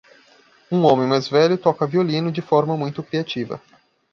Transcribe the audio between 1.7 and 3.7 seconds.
violino de forma muito criativa.